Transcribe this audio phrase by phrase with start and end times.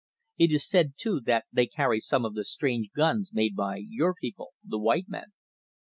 [0.39, 4.15] It is said, too, that they carry some of the strange guns made by your
[4.15, 5.33] people, the white men."